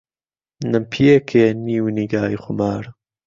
[0.71, 2.83] نهمپیێکێ نیو نیگای خومار